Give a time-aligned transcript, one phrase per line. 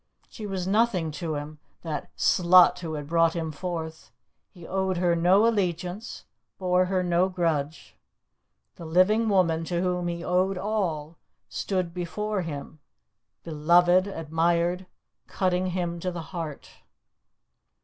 [0.29, 4.11] She was nothing to him, that "slut" who had brought him forth;
[4.49, 6.25] he owed her no allegiance,
[6.57, 7.95] bore her no grudge.
[8.77, 11.17] The living woman to whom he owed all
[11.49, 12.79] stood before him
[13.43, 14.87] beloved, admired,
[15.27, 16.67] cutting him to the heart.